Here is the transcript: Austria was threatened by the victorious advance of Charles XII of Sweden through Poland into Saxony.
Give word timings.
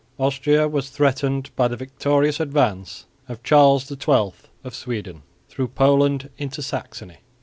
Austria 0.17 0.67
was 0.67 0.89
threatened 0.89 1.51
by 1.55 1.67
the 1.67 1.77
victorious 1.77 2.39
advance 2.39 3.05
of 3.29 3.43
Charles 3.43 3.85
XII 3.85 4.31
of 4.63 4.73
Sweden 4.73 5.21
through 5.47 5.67
Poland 5.67 6.31
into 6.39 6.63
Saxony. 6.63 7.17